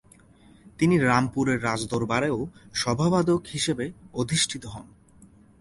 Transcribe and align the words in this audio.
তিনি 0.79 0.95
রামপুরের 0.99 1.63
রাজদরবারেও 1.63 2.37
সভাবাদক 2.73 3.41
হিসেবে 3.53 3.85
অধিষ্ঠিত 4.13 4.63
হন। 4.65 4.87